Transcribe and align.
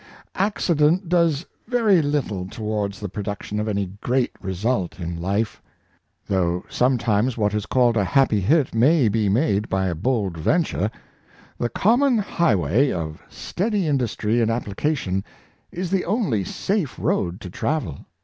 CCIDENT 0.33 1.09
does 1.09 1.45
very 1.67 2.01
little 2.01 2.47
towards 2.47 2.99
the 2.99 3.07
pro 3.07 3.21
duction 3.21 3.59
of 3.59 3.67
any 3.67 3.85
great 4.01 4.31
result 4.41 4.99
in 4.99 5.21
life. 5.21 5.61
Though 6.25 6.63
sometimes 6.69 7.37
what 7.37 7.53
is 7.53 7.67
called" 7.67 7.95
a 7.97 8.03
happy 8.03 8.41
hit" 8.41 8.73
may 8.73 9.09
be 9.09 9.29
made 9.29 9.69
by 9.69 9.85
a 9.85 9.93
bold 9.93 10.37
venture, 10.39 10.89
the 11.59 11.69
common 11.69 12.17
high 12.17 12.55
way 12.55 12.91
of 12.91 13.21
steady 13.29 13.85
industry 13.87 14.41
and 14.41 14.49
application 14.49 15.23
is 15.71 15.91
the 15.91 16.05
only 16.05 16.43
safe 16.45 16.97
road 16.97 17.39
to 17.41 17.51
travel. 17.51 18.07